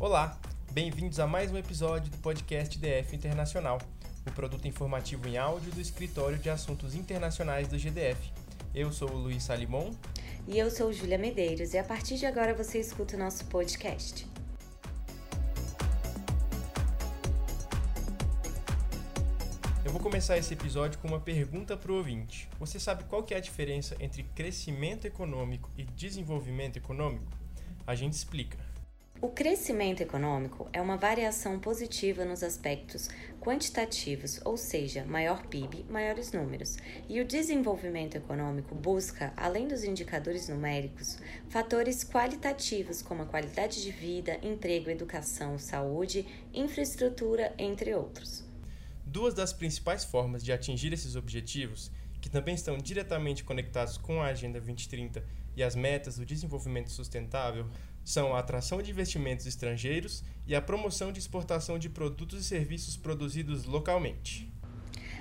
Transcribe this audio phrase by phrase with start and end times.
[0.00, 0.34] Olá,
[0.72, 3.78] bem-vindos a mais um episódio do podcast DF Internacional,
[4.26, 8.32] o produto informativo em áudio do Escritório de Assuntos Internacionais do GDF.
[8.74, 9.92] Eu sou o Luiz Salimon.
[10.48, 14.26] E eu sou Júlia Medeiros, e a partir de agora você escuta o nosso podcast.
[19.84, 22.48] Eu vou começar esse episódio com uma pergunta para o ouvinte.
[22.58, 27.30] Você sabe qual que é a diferença entre crescimento econômico e desenvolvimento econômico?
[27.86, 28.69] A gente explica.
[29.22, 36.32] O crescimento econômico é uma variação positiva nos aspectos quantitativos, ou seja, maior PIB, maiores
[36.32, 36.78] números.
[37.06, 41.18] E o desenvolvimento econômico busca, além dos indicadores numéricos,
[41.50, 48.42] fatores qualitativos como a qualidade de vida, emprego, educação, saúde, infraestrutura, entre outros.
[49.04, 51.92] Duas das principais formas de atingir esses objetivos,
[52.22, 55.22] que também estão diretamente conectados com a Agenda 2030
[55.56, 57.66] e as metas do desenvolvimento sustentável,
[58.04, 62.96] são a atração de investimentos estrangeiros e a promoção de exportação de produtos e serviços
[62.96, 64.50] produzidos localmente.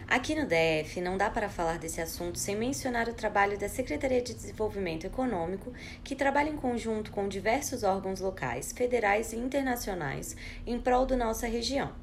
[0.10, 4.24] Aqui no DF, não dá para falar desse assunto sem mencionar o trabalho da Secretaria
[4.24, 5.72] de Desenvolvimento Econômico,
[6.04, 11.46] que trabalha em conjunto com diversos órgãos locais, federais e internacionais em prol da nossa
[11.46, 11.94] região.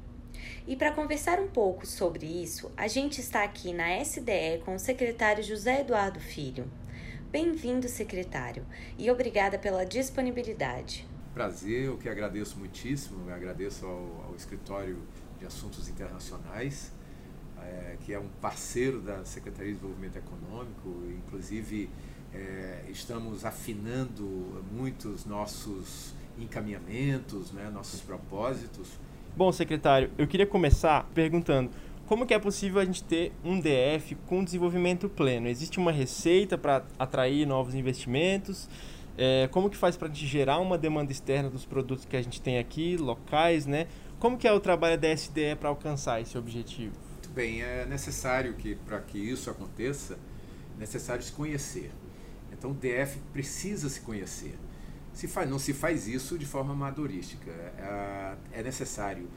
[0.65, 4.79] E para conversar um pouco sobre isso, a gente está aqui na SDE com o
[4.79, 6.71] secretário José Eduardo Filho.
[7.29, 8.65] Bem-vindo, secretário,
[8.97, 11.05] e obrigada pela disponibilidade.
[11.33, 14.97] Prazer, eu que agradeço muitíssimo, eu agradeço ao, ao Escritório
[15.37, 16.93] de Assuntos Internacionais,
[17.61, 21.89] é, que é um parceiro da Secretaria de Desenvolvimento Econômico, inclusive
[22.33, 28.87] é, estamos afinando muitos nossos encaminhamentos, né, nossos propósitos
[29.37, 31.69] Bom, secretário, eu queria começar perguntando
[32.07, 35.47] como que é possível a gente ter um DF com desenvolvimento pleno?
[35.47, 38.69] Existe uma receita para atrair novos investimentos?
[39.17, 42.21] É, como que faz para a gente gerar uma demanda externa dos produtos que a
[42.21, 43.87] gente tem aqui, locais, né?
[44.19, 46.95] Como que é o trabalho da SDE para alcançar esse objetivo?
[47.11, 50.15] Muito bem, é necessário que para que isso aconteça,
[50.75, 51.91] é necessário se conhecer.
[52.51, 54.57] Então o DF precisa se conhecer
[55.17, 57.49] se faz, não se faz isso de forma amadorística.
[57.49, 59.27] É, é necessário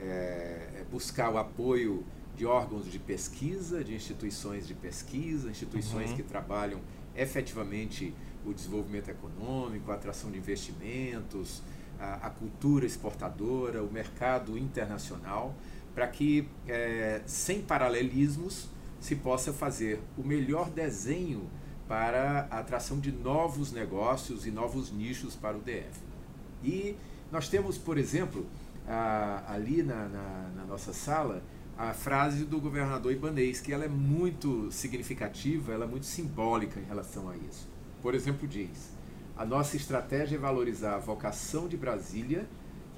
[0.00, 2.04] é, é, buscar o apoio
[2.38, 6.16] de órgãos de pesquisa, de instituições de pesquisa, instituições uhum.
[6.16, 6.80] que trabalham
[7.16, 8.14] efetivamente
[8.46, 11.62] o desenvolvimento econômico, a atração de investimentos,
[11.98, 15.52] a, a cultura exportadora, o mercado internacional,
[15.96, 18.68] para que, é, sem paralelismos,
[19.00, 21.50] se possa fazer o melhor desenho
[21.88, 26.00] para a atração de novos negócios e novos nichos para o DF.
[26.62, 26.96] E
[27.32, 28.46] nós temos, por exemplo,
[28.86, 31.42] a, ali na, na, na, nossa sala,
[31.78, 36.84] a frase do governador Ibanês, que ela é muito significativa, ela é muito simbólica em
[36.84, 37.68] relação a isso.
[38.02, 38.90] Por exemplo, diz:
[39.36, 42.48] a nossa estratégia é valorizar a vocação de Brasília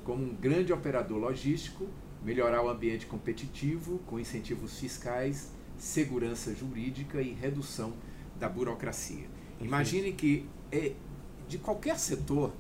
[0.02, 1.86] como um grande operador logístico,
[2.24, 7.92] melhorar o ambiente competitivo com incentivos fiscais, segurança jurídica e redução
[8.38, 9.26] da burocracia.
[9.60, 10.94] Imagine que é,
[11.46, 12.50] de qualquer setor,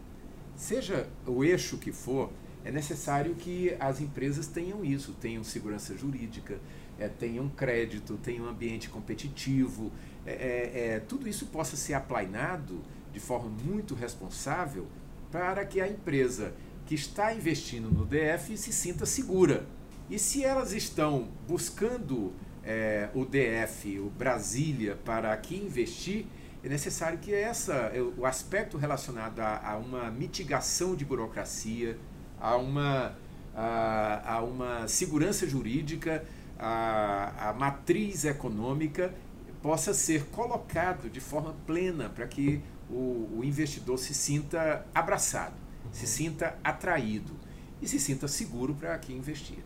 [0.54, 2.30] seja o eixo que for,
[2.64, 6.58] é necessário que as empresas tenham isso, tenham segurança jurídica,
[6.98, 9.90] é, tenham crédito, tenham ambiente competitivo,
[10.26, 12.82] é, é, é, tudo isso possa ser aplainado
[13.12, 14.86] de forma muito responsável
[15.32, 16.52] para que a empresa
[16.84, 19.66] que está investindo no DF se sinta segura.
[20.10, 22.32] E se elas estão buscando
[22.64, 26.26] é, o DF, o Brasília, para aqui investir,
[26.62, 31.96] é necessário que essa, o aspecto relacionado a, a uma mitigação de burocracia,
[32.40, 33.14] a uma,
[33.54, 36.24] a, a uma segurança jurídica,
[36.58, 39.14] a, a matriz econômica
[39.62, 45.54] possa ser colocado de forma plena para que o, o, investidor se sinta abraçado,
[45.92, 47.32] se sinta atraído
[47.80, 49.58] e se sinta seguro para aqui investir.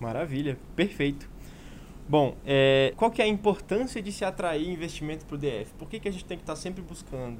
[0.00, 1.28] Maravilha, perfeito.
[2.08, 5.72] Bom, é, qual que é a importância de se atrair investimento para o DF?
[5.78, 7.38] Por que, que a gente tem que estar sempre buscando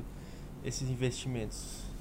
[0.65, 1.94] esses investimentos?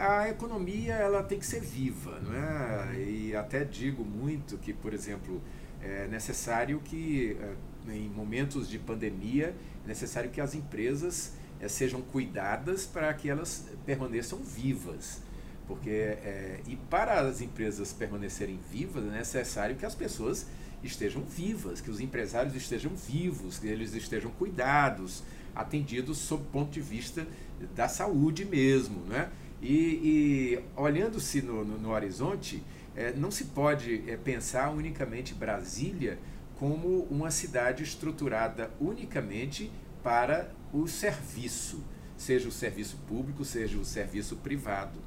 [0.00, 3.00] A economia ela tem que ser viva, não é?
[3.00, 5.40] E até digo muito que, por exemplo,
[5.80, 9.54] é necessário que é, em momentos de pandemia
[9.84, 15.22] é necessário que as empresas é, sejam cuidadas para que elas permaneçam vivas.
[15.66, 20.46] Porque, é, e para as empresas permanecerem vivas, é necessário que as pessoas
[20.82, 25.22] estejam vivas, que os empresários estejam vivos, que eles estejam cuidados,
[25.54, 27.26] atendidos sob o ponto de vista
[27.74, 29.00] da saúde mesmo.
[29.06, 29.30] Né?
[29.64, 32.62] E, e olhando-se no, no, no, horizonte,
[32.94, 36.18] é, não se pode é, pensar unicamente Brasília
[36.58, 39.72] como uma cidade estruturada unicamente
[40.02, 41.82] para o serviço,
[42.14, 45.00] seja o serviço público, seja o serviço privado.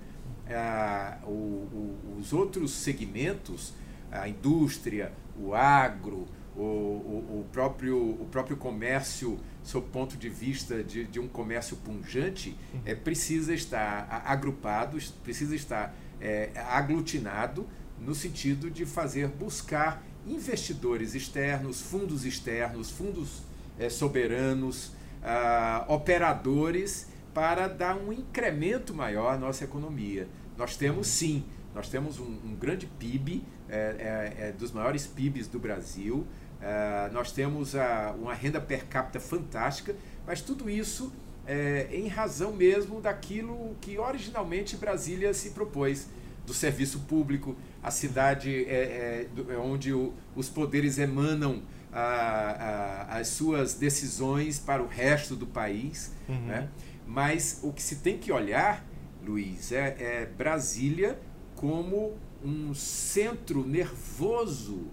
[0.49, 3.75] ah, o, o, os outros segmentos,
[4.11, 6.27] a indústria, o agro,
[6.57, 11.77] o, o, o, próprio, o próprio comércio, sob ponto de vista de, de um comércio
[11.77, 17.67] punjante, é, precisa estar agrupado, precisa estar é, aglutinado
[17.99, 23.41] no sentido de fazer buscar investidores externos, fundos externos, fundos
[23.79, 24.91] é, soberanos,
[25.23, 30.27] ah, operadores para dar um incremento maior à nossa economia.
[30.57, 31.43] Nós temos sim,
[31.73, 36.25] nós temos um, um grande PIB, é, é, é dos maiores PIBs do Brasil,
[36.61, 39.95] é, nós temos a, uma renda per capita fantástica,
[40.25, 41.11] mas tudo isso
[41.45, 46.07] é, em razão mesmo daquilo que originalmente Brasília se propôs,
[46.47, 51.61] do serviço público, a cidade é, é, é onde o, os poderes emanam
[51.91, 56.13] a, a, as suas decisões para o resto do país.
[56.27, 56.45] Uhum.
[56.45, 56.69] Né?
[57.05, 58.85] Mas o que se tem que olhar,
[59.25, 61.19] Luiz, é, é Brasília
[61.53, 64.87] como um centro nervoso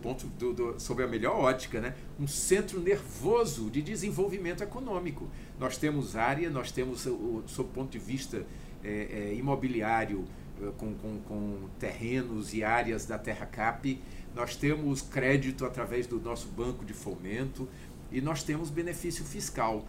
[0.00, 1.94] ponto do, do, sob a melhor ótica, né?
[2.18, 5.28] um centro nervoso de desenvolvimento econômico.
[5.60, 8.44] Nós temos área, nós temos, o, sob ponto de vista
[8.82, 10.24] é, é, imobiliário,
[10.60, 14.02] é, com, com, com, terrenos e áreas da Terra Cap,
[14.34, 17.68] nós temos crédito através do nosso banco de fomento
[18.10, 19.86] e nós temos benefício fiscal.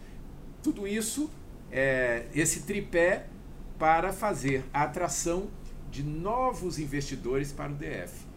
[0.62, 1.30] Tudo isso,
[1.72, 3.26] é, esse tripé
[3.78, 5.48] para fazer a atração
[5.90, 8.27] de novos investidores para o DF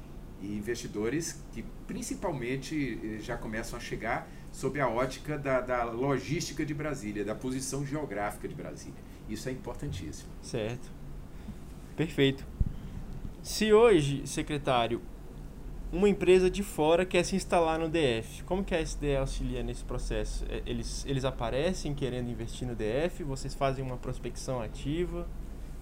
[0.42, 6.66] e investidores que principalmente eh, já começam a chegar sob a ótica da, da logística
[6.66, 9.00] de Brasília, da posição geográfica de Brasília.
[9.30, 10.30] Isso é importantíssimo.
[10.42, 10.92] Certo.
[11.96, 12.46] Perfeito.
[13.42, 15.02] Se hoje, secretário,
[15.92, 19.84] uma empresa de fora quer se instalar no DF, como que a SDE auxilia nesse
[19.84, 20.46] processo?
[20.50, 23.24] É, eles, eles aparecem querendo investir no DF?
[23.24, 25.28] Vocês fazem uma prospecção ativa?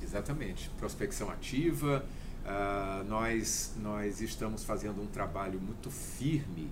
[0.02, 0.70] Exatamente.
[0.78, 2.04] Prospecção ativa,
[2.50, 6.72] Uh, nós, nós estamos fazendo um trabalho muito firme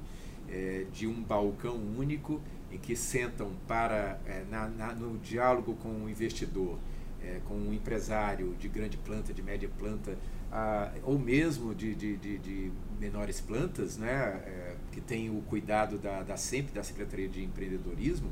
[0.50, 2.42] é, de um balcão único
[2.72, 6.80] em que sentam para é, na, na, no diálogo com o investidor,
[7.22, 10.18] é, com um empresário de grande planta, de média planta,
[10.52, 14.42] uh, ou mesmo de, de, de, de, menores plantas, né,
[14.92, 18.30] que tem o cuidado da, da SEMP, da Secretaria de Empreendedorismo,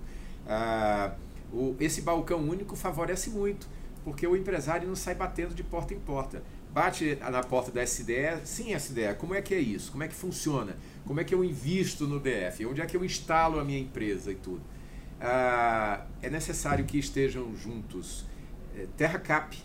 [0.47, 1.15] uh,
[1.53, 3.67] o, esse balcão único favorece muito,
[4.03, 6.41] porque o empresário não sai batendo de porta em porta
[6.75, 9.93] bate na porta da SDE, sim, SDE, como é que é isso?
[9.93, 10.75] Como é que funciona?
[11.05, 12.65] Como é que eu invisto no DF?
[12.65, 14.61] Onde é que eu instalo a minha empresa e tudo?
[15.21, 18.25] Ah, é necessário que estejam juntos
[18.77, 19.57] é, Terra Cap,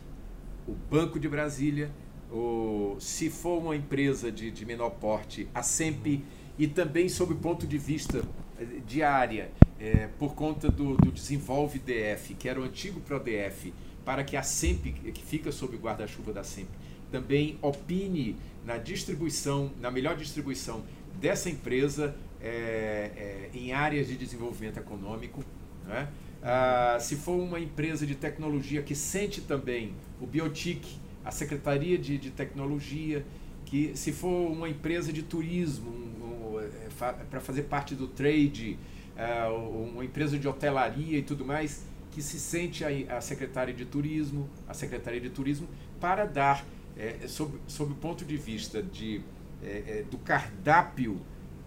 [0.69, 1.91] o Banco de Brasília,
[2.31, 6.23] o, se for uma empresa de, de menor porte, a SEMP,
[6.57, 8.23] e também sob o ponto de vista
[8.57, 13.75] eh, de área, é, por conta do, do Desenvolve DF, que era o antigo ProDF,
[14.05, 16.69] para que a SEMP, que fica sob o guarda-chuva da SEMP,
[17.11, 20.83] também opine na distribuição, na melhor distribuição
[21.21, 25.45] dessa empresa é, é, em áreas de desenvolvimento econômico.
[25.87, 26.09] Né?
[26.43, 30.87] Ah, se for uma empresa de tecnologia que sente também o Biotic,
[31.25, 33.25] a Secretaria de, de Tecnologia,
[33.67, 38.79] que se for uma empresa de turismo, um, um, é, para fazer parte do trade,
[39.17, 43.85] uh, uma empresa de hotelaria e tudo mais, que se sente a, a Secretaria de
[43.85, 45.69] Turismo, a Secretaria de Turismo,
[46.01, 46.65] para dar
[46.97, 49.23] é, sob, sob o ponto de vista de,
[49.63, 51.21] é, é, do cardápio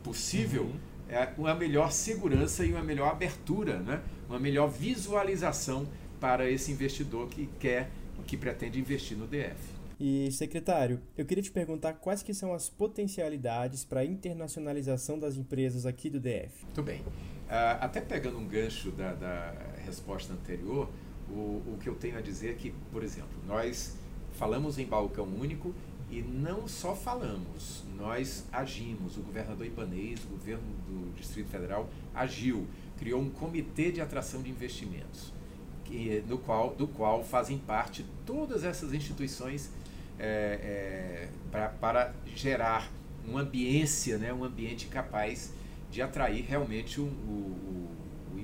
[0.03, 0.79] possível, uhum.
[1.09, 4.01] é uma melhor segurança e uma melhor abertura, né?
[4.27, 5.87] uma melhor visualização
[6.19, 7.89] para esse investidor que quer,
[8.25, 9.73] que pretende investir no DF.
[9.99, 15.37] E, secretário, eu queria te perguntar quais que são as potencialidades para a internacionalização das
[15.37, 16.65] empresas aqui do DF.
[16.65, 16.99] Muito bem.
[16.99, 19.53] Uh, até pegando um gancho da, da
[19.85, 20.89] resposta anterior,
[21.29, 23.95] o, o que eu tenho a dizer é que, por exemplo, nós
[24.33, 25.73] falamos em balcão único
[26.09, 29.17] e não só falamos, nós agimos.
[29.17, 34.49] O governador Ibanez, o governo do Distrito Federal, agiu, criou um comitê de atração de
[34.49, 35.33] investimentos,
[35.85, 39.71] que, no qual, do qual fazem parte todas essas instituições
[40.19, 42.91] é, é, pra, para gerar
[43.27, 45.51] uma ambiência, né, um ambiente capaz
[45.89, 47.89] de atrair realmente o, o,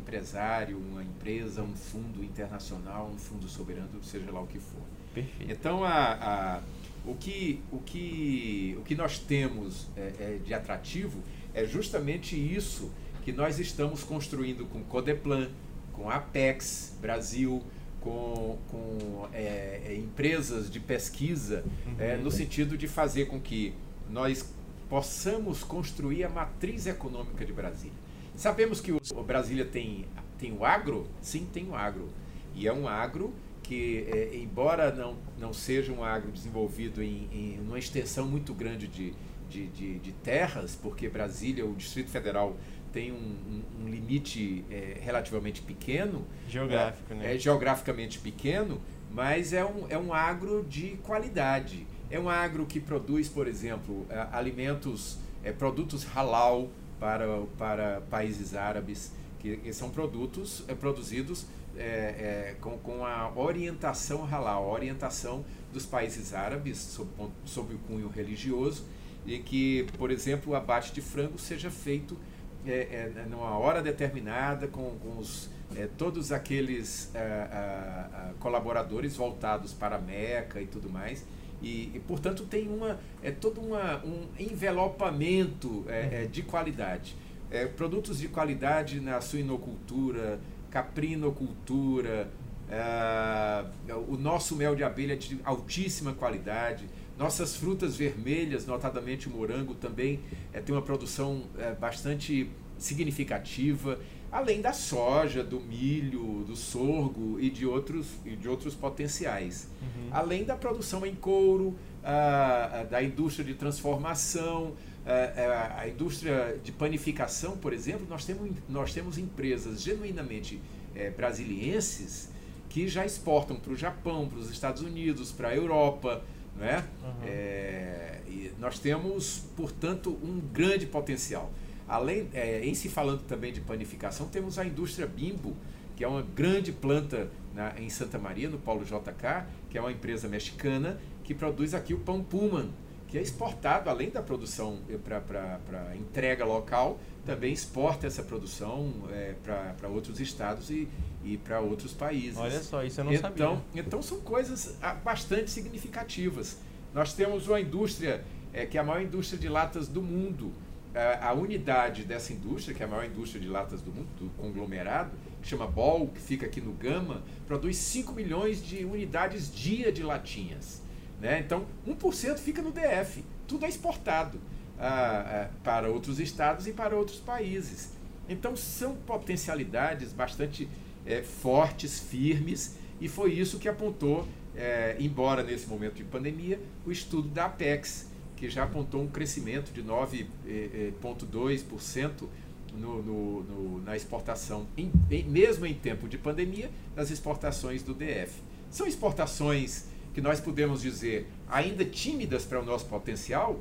[0.10, 4.82] empresário, uma empresa, um fundo internacional, um fundo soberano, seja lá o que for.
[5.14, 5.52] Perfeito.
[5.52, 6.62] Então, a, a,
[7.06, 11.22] o, que, o, que, o que nós temos é, é, de atrativo
[11.54, 12.92] é justamente isso
[13.24, 15.50] que nós estamos construindo com Codeplan,
[15.94, 17.62] com Apex Brasil,
[18.00, 21.64] com, com é, é empresas de pesquisa,
[21.98, 22.24] é, uhum.
[22.24, 23.74] no sentido de fazer com que
[24.10, 24.54] nós
[24.90, 27.98] possamos construir a matriz econômica de Brasília.
[28.36, 30.06] Sabemos que o Brasília tem,
[30.38, 31.08] tem o agro?
[31.22, 32.10] Sim, tem o agro.
[32.56, 33.34] E é um agro
[33.70, 38.88] que, é, embora não, não seja um agro desenvolvido em, em uma extensão muito grande
[38.88, 39.14] de,
[39.48, 42.58] de, de, de, terras, porque Brasília, o Distrito Federal,
[42.92, 46.26] tem um, um, um limite é, relativamente pequeno.
[46.50, 47.36] Geográfico, é, né?
[47.36, 51.86] É geograficamente pequeno, mas é um, é um agro de qualidade.
[52.10, 59.12] É um agro que produz, por exemplo, alimentos, é, produtos halal para, para países árabes,
[59.38, 61.46] que, que são produtos é, produzidos
[61.78, 67.10] é, é, com, com a orientação halal, a orientação dos países árabes sob,
[67.46, 68.86] sob o cunho religioso,
[69.26, 72.18] e que, por exemplo, o abate de frango seja feito
[72.66, 79.98] é, é, numa hora determinada, com, com os, é, todos aqueles é, colaboradores voltados para
[79.98, 81.26] a Meca e tudo mais.
[81.62, 87.16] E, e, portanto, tem uma, é todo uma, um envelopamento é, é, de qualidade.
[87.52, 92.30] É, produtos de qualidade na suinocultura, caprinocultura,
[92.70, 93.66] é,
[94.08, 96.86] o nosso mel de abelha de altíssima qualidade,
[97.18, 100.20] nossas frutas vermelhas, notadamente o morango, também
[100.54, 104.00] é, tem uma produção é, bastante significativa,
[104.32, 109.68] além da soja, do milho, do sorgo e de outros, e de outros potenciais.
[109.82, 110.10] Uhum.
[110.12, 114.74] Além da produção em couro, a, a, da indústria de transformação,
[115.12, 120.62] a, a, indústria de panificação, por exemplo, nós temos, nós temos empresas genuinamente
[120.96, 122.30] é, brasilienses
[122.70, 126.24] que já exportam para o Japão, para os Estados Unidos, para a Europa,
[126.56, 126.78] não é?
[126.78, 127.14] Uhum.
[127.26, 128.22] é?
[128.28, 131.52] e nós temos, portanto, um grande potencial.
[131.88, 135.56] Além, é, em se falando também de panificação, temos a indústria Bimbo,
[135.96, 139.92] que é uma grande planta na, em Santa Maria, no Paulo JK, que é uma
[139.92, 142.70] empresa mexicana que produz aqui o pão Pullman,
[143.10, 149.34] que é exportado, além da produção eh, para entrega local, também exporta essa produção é,
[149.78, 150.88] para outros estados e,
[151.24, 152.38] e para outros países.
[152.38, 153.62] Olha só, isso eu não então, sabia.
[153.76, 156.58] Então são coisas ah, bastante significativas.
[156.94, 158.24] Nós temos uma indústria
[158.54, 160.54] é, que é a maior indústria de latas do mundo.
[160.94, 164.30] A, a unidade dessa indústria, que é a maior indústria de latas do mundo, do
[164.32, 165.12] conglomerado,
[165.42, 170.04] que chama Ball, que fica aqui no Gama, produz 5 milhões de unidades dia de
[170.04, 170.82] latinhas.
[171.20, 171.40] Né?
[171.40, 174.40] Então, 1% fica no DF, tudo é exportado
[174.80, 177.94] ah, ah, para outros estados e para outros países.
[178.28, 180.70] Então, são potencialidades bastante
[181.06, 186.92] é, fortes, firmes, e foi isso que apontou, é, embora nesse momento de pandemia, o
[186.92, 192.28] estudo da Apex, que já apontou um crescimento de 9,2%
[192.74, 197.94] no, no, no, na exportação, em, em, mesmo em tempo de pandemia, das exportações do
[197.94, 198.42] DF.
[198.70, 199.86] São exportações
[200.20, 203.58] que nós podemos dizer ainda tímidas para o nosso potencial?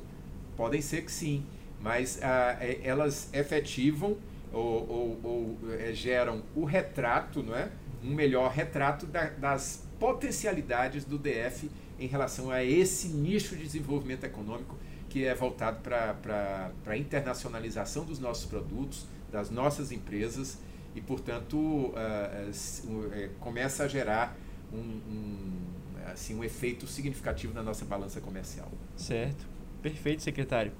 [0.56, 1.46] Podem ser que sim,
[1.80, 4.16] mas ah, é, elas efetivam
[4.52, 7.70] ou, ou, ou é, geram o retrato, não é?
[8.02, 14.24] um melhor retrato da, das potencialidades do DF em relação a esse nicho de desenvolvimento
[14.24, 14.76] econômico
[15.08, 20.58] que é voltado para a internacionalização dos nossos produtos, das nossas empresas
[20.92, 24.36] e, portanto, uh, uh, começa a gerar
[24.72, 25.77] um, um,
[26.12, 28.70] assim, um efeito significativo na nossa balança comercial.
[28.96, 29.46] Certo.
[29.82, 30.72] Perfeito, secretário.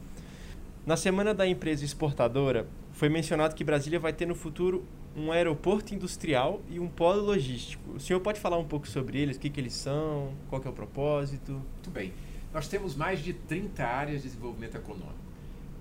[0.85, 5.95] Na semana da empresa exportadora, foi mencionado que Brasília vai ter no futuro um aeroporto
[5.95, 7.93] industrial e um polo logístico.
[7.93, 10.69] O senhor pode falar um pouco sobre eles, o que, que eles são, qual é
[10.69, 11.53] o propósito?
[11.53, 12.13] Muito bem.
[12.53, 15.29] Nós temos mais de 30 áreas de desenvolvimento econômico.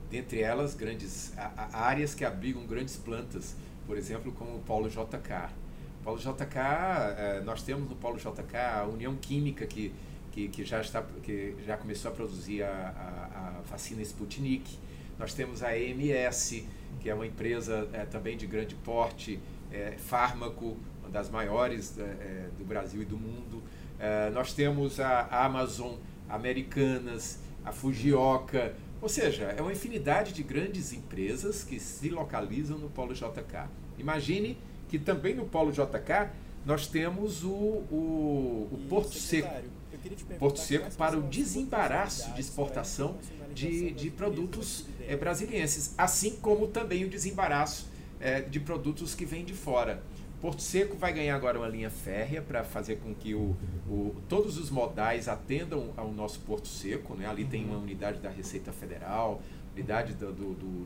[0.09, 1.33] Dentre elas, grandes
[1.73, 5.53] áreas que abrigam grandes plantas, por exemplo, como o Polo JK.
[6.01, 9.93] O Polo JK, eh, nós temos no Polo JK a União Química, que,
[10.31, 14.77] que, que já, está, que já começou a produzir a, a, a vacina Sputnik.
[15.19, 16.63] Nós temos a EMS,
[16.99, 19.39] que é uma empresa é, também de grande porte,
[19.71, 23.63] é, fármaco, uma das maiores é, do Brasil e do mundo.
[24.33, 25.95] nós temos a Amazon,
[26.29, 32.89] Americanas, a Fujioka, ou seja, é uma infinidade de grandes empresas que se localizam no
[32.89, 33.69] Polo JK.
[33.97, 36.29] Imagine que também no Polo JK
[36.65, 39.49] nós temos o, o, o Porto Seco.
[40.37, 43.17] Porto Seco para o desembaraço de exportação
[43.53, 47.87] de, de produtos é, brasilienses, assim como também o desembaraço
[48.19, 50.03] é, de produtos que vêm de fora.
[50.39, 53.55] Porto Seco vai ganhar agora uma linha férrea para fazer com que o,
[53.87, 57.15] o, todos os modais atendam ao nosso Porto Seco.
[57.15, 57.25] Né?
[57.25, 59.41] Ali tem uma unidade da Receita Federal,
[59.73, 60.85] unidade do, do, do,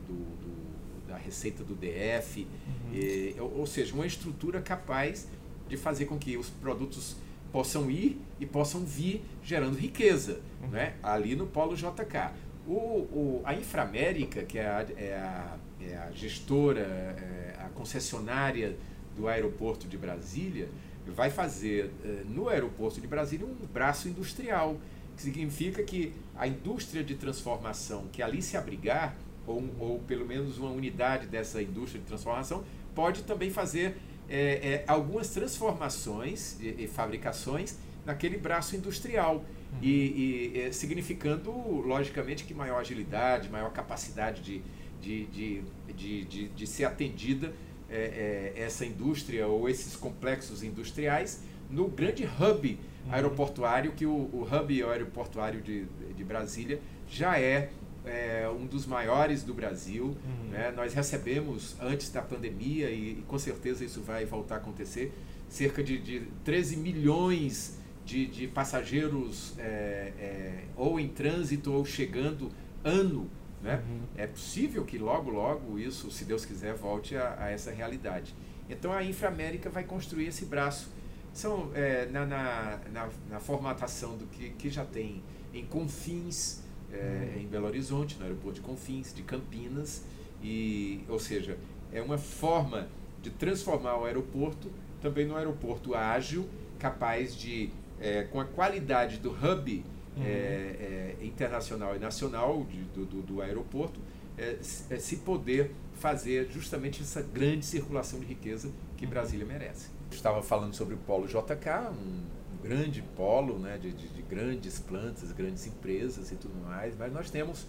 [1.12, 2.94] da Receita do DF, uhum.
[2.94, 5.28] e, ou, ou seja, uma estrutura capaz
[5.68, 7.16] de fazer com que os produtos
[7.52, 10.68] possam ir e possam vir gerando riqueza, uhum.
[10.68, 10.94] né?
[11.02, 12.32] ali no Polo JK.
[12.66, 18.76] O, o, a Inframérica, que é a, é a, é a gestora, é a concessionária
[19.14, 20.68] do aeroporto de Brasília,
[21.06, 24.78] vai fazer uh, no aeroporto de Brasília um braço industrial,
[25.16, 29.14] que significa que a indústria de transformação que ali se abrigar,
[29.46, 33.96] ou, ou pelo menos uma unidade dessa indústria de transformação, pode também fazer
[34.28, 39.36] é, é, algumas transformações e, e, fabricações naquele braço industrial.
[39.36, 39.78] Uhum.
[39.82, 44.62] E, e é, significando, logicamente, que maior agilidade, maior capacidade de,
[45.00, 45.62] de, de,
[45.94, 47.52] de, de, de ser atendida
[47.90, 53.12] é, é, essa indústria ou esses complexos industriais no grande hub uhum.
[53.12, 57.70] aeroportuário, que o, o hub aeroportuário de, de Brasília já é
[58.04, 60.06] é um dos maiores do Brasil.
[60.06, 60.50] Uhum.
[60.50, 60.72] Né?
[60.74, 65.12] Nós recebemos, antes da pandemia, e, e, com certeza isso vai voltar a acontecer,
[65.48, 72.50] cerca de, de 13 milhões de, de passageiros é, é, ou em trânsito ou chegando
[72.82, 73.30] ano.
[73.62, 73.82] Né?
[73.88, 74.00] Uhum.
[74.16, 78.34] É possível que logo, logo isso, se Deus quiser, volte a, a essa realidade.
[78.68, 80.90] Então a Inframérica vai construir esse braço.
[81.32, 85.22] São é, na, na, na, na, formatação do que, que já tem
[85.54, 86.61] em Confins,
[86.92, 90.02] é, em Belo Horizonte, no aeroporto de Confins, de Campinas,
[90.42, 91.56] e, ou seja,
[91.92, 92.88] é uma forma
[93.22, 94.70] de transformar o aeroporto
[95.00, 97.70] também num aeroporto ágil, capaz de,
[98.00, 99.84] é, com a qualidade do hub
[100.16, 100.22] uhum.
[100.24, 104.00] é, é internacional e nacional de, do, do, do, aeroporto,
[104.36, 104.58] é,
[104.90, 109.10] é, se poder fazer justamente essa grande circulação de riqueza que uhum.
[109.10, 109.88] Brasília merece.
[110.10, 115.32] Estava falando sobre o Polo JK, um grande polo né, de, de, de, grandes plantas,
[115.32, 117.66] grandes empresas e tudo mais, mas nós temos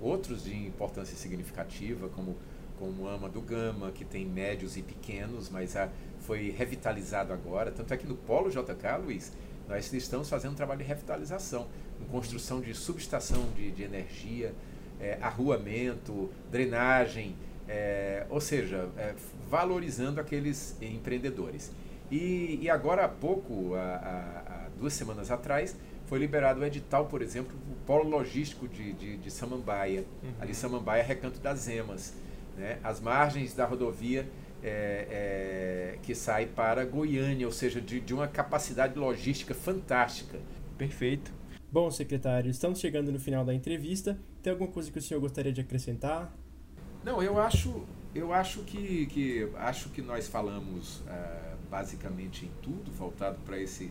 [0.00, 2.36] outros de importância significativa, como,
[2.78, 5.88] como Ama do Gama, que tem médios e pequenos, mas a,
[6.20, 7.70] foi revitalizado agora.
[7.70, 9.32] Tanto é que no Polo JK, Luiz,
[9.68, 11.66] nós estamos fazendo um trabalho de revitalização,
[11.98, 14.54] com construção de subestação de, de energia,
[15.00, 17.34] é, arruamento, drenagem,
[17.66, 19.14] é, ou seja, é,
[19.48, 21.72] valorizando aqueles empreendedores.
[22.10, 25.76] E, e agora há pouco, há, há, duas semanas atrás,
[26.06, 30.30] foi liberado o edital, por exemplo, o polo logístico de, de, de Samambaia, uhum.
[30.40, 32.14] ali Samambaia, Recanto das Emas,
[32.56, 32.78] né?
[32.84, 34.28] as margens da rodovia
[34.62, 40.38] é, é, que sai para Goiânia, ou seja, de, de uma capacidade logística fantástica.
[40.78, 41.32] Perfeito.
[41.70, 44.18] Bom, secretário, estamos chegando no final da entrevista.
[44.42, 46.32] Tem alguma coisa que o senhor gostaria de acrescentar?
[47.02, 52.90] Não, eu acho, eu acho que, que acho que nós falamos uh, basicamente em tudo,
[52.92, 53.90] voltado para esse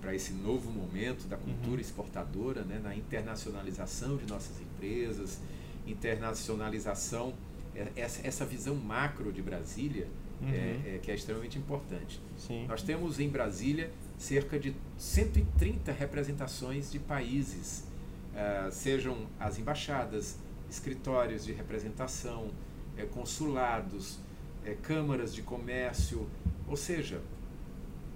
[0.00, 1.80] para esse novo momento da cultura uhum.
[1.80, 5.38] exportadora, né, na internacionalização de nossas empresas,
[5.86, 7.34] internacionalização,
[7.74, 10.08] é, essa, essa visão macro de Brasília,
[10.40, 10.48] uhum.
[10.48, 12.20] é, é, que é extremamente importante.
[12.36, 12.66] Sim.
[12.66, 17.84] Nós temos em Brasília cerca de 130 representações de países,
[18.32, 22.50] uh, sejam as embaixadas, escritórios de representação,
[22.96, 24.18] é, consulados,
[24.64, 26.28] é, câmaras de comércio,
[26.68, 27.20] ou seja,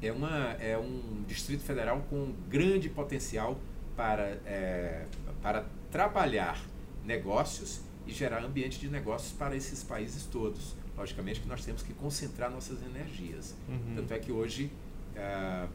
[0.03, 3.59] é, uma, é um Distrito Federal com grande potencial
[3.97, 5.07] para, é,
[5.43, 6.61] para trabalhar
[7.05, 10.75] negócios e gerar ambiente de negócios para esses países todos.
[10.97, 13.55] Logicamente que nós temos que concentrar nossas energias.
[13.69, 13.95] Uhum.
[13.97, 14.71] Tanto é que hoje,
[15.17, 15.67] é,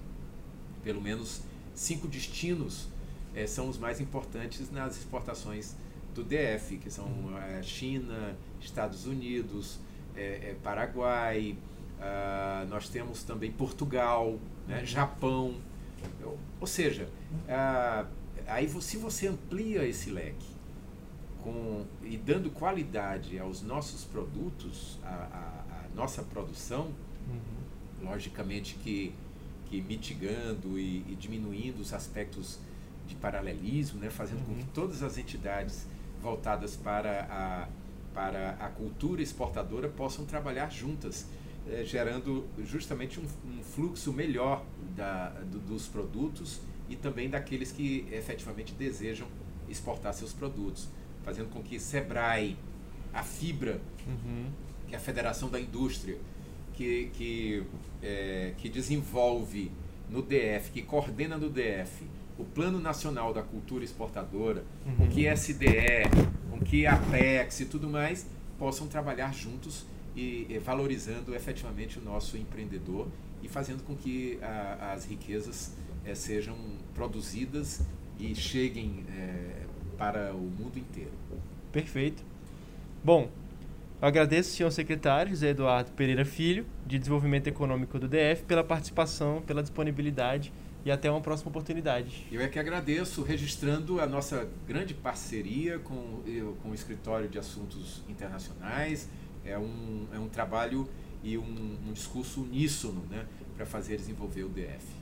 [0.83, 1.41] pelo menos
[1.73, 2.87] cinco destinos
[3.35, 5.75] é, são os mais importantes nas exportações
[6.13, 9.79] do DF, que são é, China, Estados Unidos,
[10.15, 11.55] é, é, Paraguai,
[11.99, 15.55] Uh, nós temos também Portugal, né, Japão.
[16.61, 17.09] Ou seja,
[17.45, 18.07] uh,
[18.47, 20.47] aí se você amplia esse leque
[21.43, 26.93] com, e dando qualidade aos nossos produtos, a, a, a nossa produção,
[27.27, 28.09] uhum.
[28.09, 29.13] logicamente que,
[29.65, 32.59] que mitigando e, e, diminuindo os aspectos
[33.07, 34.45] de paralelismo, né, fazendo uhum.
[34.45, 34.73] com que uhum.
[34.73, 35.85] todas as entidades
[36.21, 37.67] voltadas para a,
[38.13, 41.27] para a cultura exportadora possam trabalhar juntas
[41.71, 48.07] é, gerando justamente um, um, fluxo melhor da, do, dos produtos e também daqueles que
[48.11, 49.27] efetivamente desejam
[49.67, 50.89] exportar seus produtos,
[51.23, 52.57] fazendo com que Sebrae,
[53.13, 54.49] a Fibra, uhum.
[54.87, 56.17] que é a Federação da Indústria,
[56.73, 57.63] que, que,
[58.01, 59.71] é, que desenvolve
[60.09, 62.07] no DF, que coordena no DF
[62.39, 64.95] o Plano Nacional da Cultura Exportadora, uhum.
[64.95, 66.07] com que SDE,
[66.69, 68.27] que Apex e tudo mais,
[68.57, 73.07] possam trabalhar juntos e, e valorizando efetivamente o nosso empreendedor
[73.41, 75.73] e fazendo com que a, as riquezas
[76.05, 76.55] é, sejam
[76.93, 77.81] produzidas
[78.19, 79.63] e cheguem é,
[79.97, 81.11] para o mundo inteiro.
[81.71, 82.23] Perfeito.
[83.03, 83.29] Bom,
[84.01, 88.63] eu agradeço ao senhor secretário José Eduardo Pereira Filho, de Desenvolvimento Econômico do DF, pela
[88.63, 90.53] participação, pela disponibilidade
[90.85, 92.25] e até uma próxima oportunidade.
[92.31, 96.23] Eu é que agradeço, registrando a nossa grande parceria com,
[96.61, 99.09] com o Escritório de Assuntos Internacionais,
[99.45, 100.87] é um, é um trabalho
[101.23, 104.99] e um, um discurso uníssono né, para fazer desenvolver o DF.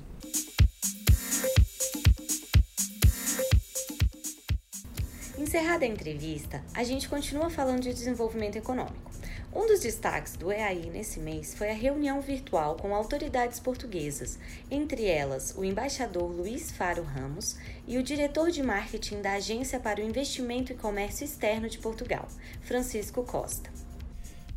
[5.38, 9.17] Encerrada a entrevista, a gente continua falando de desenvolvimento econômico.
[9.58, 14.38] Um dos destaques do EAI nesse mês foi a reunião virtual com autoridades portuguesas,
[14.70, 20.00] entre elas o embaixador Luiz Faro Ramos e o diretor de marketing da Agência para
[20.00, 22.28] o Investimento e Comércio Externo de Portugal,
[22.62, 23.72] Francisco Costa.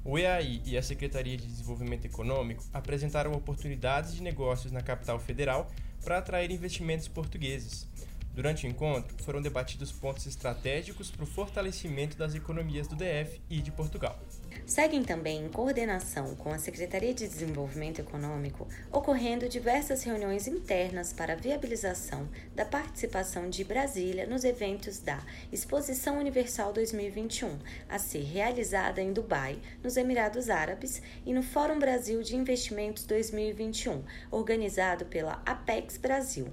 [0.04, 5.70] O EAI e a Secretaria de Desenvolvimento Econômico apresentaram oportunidades de negócios na capital federal
[6.04, 7.88] para atrair investimentos portugueses.
[8.32, 13.60] Durante o encontro, foram debatidos pontos estratégicos para o fortalecimento das economias do DF e
[13.60, 14.18] de Portugal.
[14.64, 21.32] Seguem também em coordenação com a Secretaria de Desenvolvimento Econômico, ocorrendo diversas reuniões internas para
[21.32, 29.02] a viabilização da participação de Brasília nos eventos da Exposição Universal 2021, a ser realizada
[29.02, 35.96] em Dubai, nos Emirados Árabes, e no Fórum Brasil de Investimentos 2021, organizado pela Apex
[35.96, 36.46] Brasil.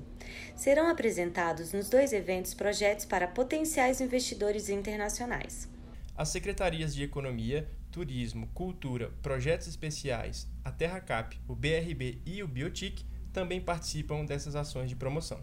[0.55, 5.67] Serão apresentados nos dois eventos projetos para potenciais investidores internacionais.
[6.15, 13.03] As secretarias de Economia, Turismo, Cultura, Projetos Especiais, a TerraCap, o BRB e o Biotic
[13.31, 15.39] também participam dessas ações de promoção.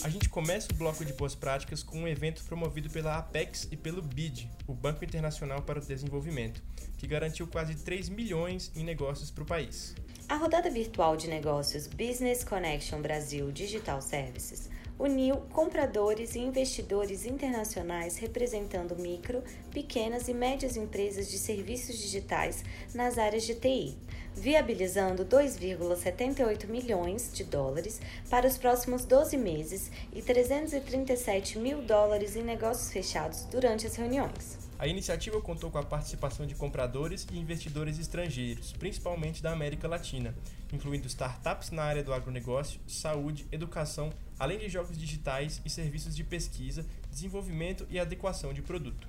[0.02, 3.76] A gente começa o bloco de boas práticas com um evento promovido pela Apex e
[3.76, 6.64] pelo BID, o Banco Internacional para o Desenvolvimento,
[7.00, 9.96] que garantiu quase 3 milhões em negócios para o país.
[10.28, 18.18] A rodada virtual de negócios Business Connection Brasil Digital Services uniu compradores e investidores internacionais
[18.18, 23.98] representando micro, pequenas e médias empresas de serviços digitais nas áreas de TI,
[24.36, 32.44] viabilizando 2,78 milhões de dólares para os próximos 12 meses e 337 mil dólares em
[32.44, 34.69] negócios fechados durante as reuniões.
[34.80, 40.34] A iniciativa contou com a participação de compradores e investidores estrangeiros, principalmente da América Latina,
[40.72, 46.24] incluindo startups na área do agronegócio, saúde, educação, além de jogos digitais e serviços de
[46.24, 49.06] pesquisa, desenvolvimento e adequação de produto.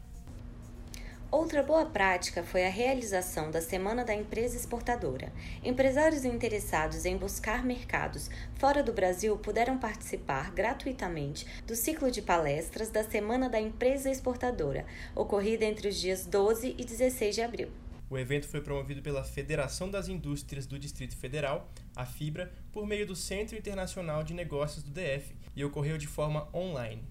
[1.31, 5.33] Outra boa prática foi a realização da Semana da Empresa Exportadora.
[5.63, 12.91] Empresários interessados em buscar mercados fora do Brasil puderam participar gratuitamente do ciclo de palestras
[12.91, 17.69] da Semana da Empresa Exportadora, ocorrida entre os dias 12 e 16 de abril.
[18.11, 23.07] O evento foi promovido pela Federação das Indústrias do Distrito Federal, a FIBRA, por meio
[23.07, 27.05] do Centro Internacional de Negócios do DF e ocorreu de forma online.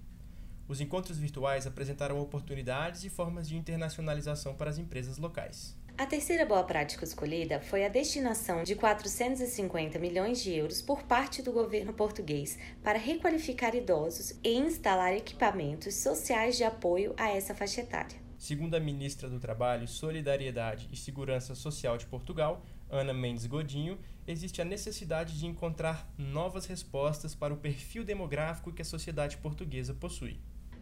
[0.70, 5.76] Os encontros virtuais apresentaram oportunidades e formas de internacionalização para as empresas locais.
[5.98, 11.42] A terceira boa prática escolhida foi a destinação de 450 milhões de euros por parte
[11.42, 17.82] do governo português para requalificar idosos e instalar equipamentos sociais de apoio a essa faixa
[17.82, 18.20] etária.
[18.38, 24.62] Segundo a ministra do Trabalho, Solidariedade e Segurança Social de Portugal, Ana Mendes Godinho, existe
[24.62, 30.40] a necessidade de encontrar novas respostas para o perfil demográfico que a sociedade portuguesa possui.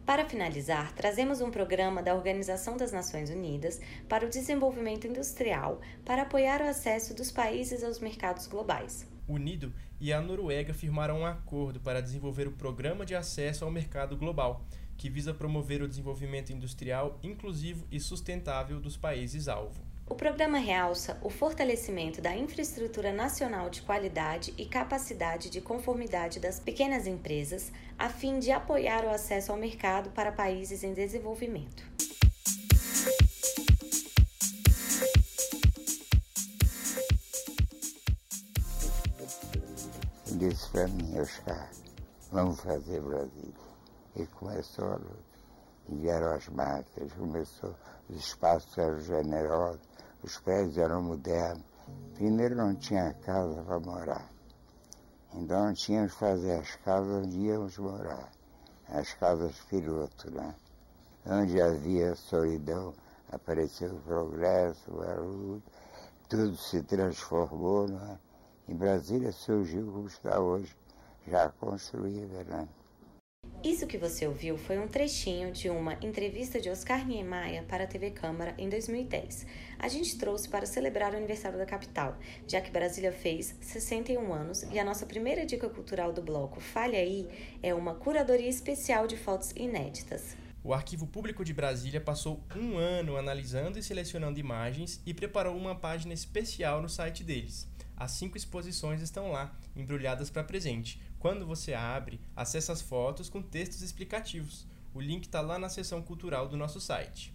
[0.08, 6.22] Para finalizar, trazemos um programa da Organização das Nações Unidas para o Desenvolvimento Industrial para
[6.22, 9.06] apoiar o acesso dos países aos mercados globais.
[9.26, 13.70] O UNIDO e a Noruega firmaram um acordo para desenvolver o Programa de Acesso ao
[13.70, 14.64] Mercado Global,
[14.96, 19.87] que visa promover o desenvolvimento industrial inclusivo e sustentável dos países-alvo.
[20.10, 26.58] O programa realça o fortalecimento da infraestrutura nacional de qualidade e capacidade de conformidade das
[26.58, 31.84] pequenas empresas, a fim de apoiar o acesso ao mercado para países em desenvolvimento.
[40.38, 41.70] Disse para mim, Oscar,
[42.32, 43.54] vamos fazer Brasil.
[44.16, 45.28] E começou a luta.
[45.88, 47.74] Vieram as máquinas, começou,
[48.08, 49.87] os espaços eram generosos,
[50.22, 51.64] os prédios eram modernos.
[52.14, 54.30] Primeiro não tinha casa para morar.
[55.34, 58.30] Então tínhamos que fazer as casas onde íamos morar.
[58.88, 60.54] As casas piloto, né?
[61.26, 62.94] Onde havia solidão,
[63.30, 65.62] apareceu o progresso, o
[66.28, 68.18] tudo se transformou, né?
[68.68, 70.76] Brasília surgiu como está hoje,
[71.26, 72.68] já construída, né?
[73.68, 77.86] Isso que você ouviu foi um trechinho de uma entrevista de Oscar Niemeyer para a
[77.88, 79.44] TV Câmara em 2010.
[79.78, 84.62] A gente trouxe para celebrar o aniversário da capital, já que Brasília fez 61 anos
[84.62, 87.28] e a nossa primeira dica cultural do bloco Falha Aí
[87.60, 90.36] é uma curadoria especial de fotos inéditas.
[90.62, 95.74] O Arquivo Público de Brasília passou um ano analisando e selecionando imagens e preparou uma
[95.74, 97.68] página especial no site deles.
[97.96, 101.02] As cinco exposições estão lá, embrulhadas para presente.
[101.18, 104.66] Quando você abre, acessa as fotos com textos explicativos.
[104.94, 107.34] O link está lá na seção cultural do nosso site.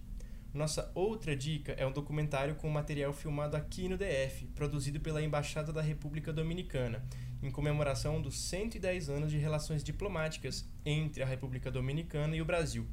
[0.54, 5.74] Nossa outra dica é um documentário com material filmado aqui no DF, produzido pela Embaixada
[5.74, 7.04] da República Dominicana,
[7.42, 12.88] em comemoração dos 110 anos de relações diplomáticas entre a República Dominicana e o Brasil.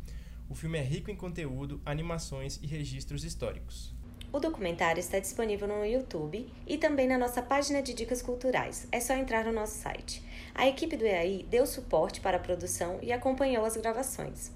[0.49, 3.95] O filme é rico em conteúdo, animações e registros históricos.
[4.33, 8.87] O documentário está disponível no YouTube e também na nossa página de dicas culturais.
[8.93, 10.23] É só entrar no nosso site.
[10.55, 14.53] A equipe do EAI deu suporte para a produção e acompanhou as gravações.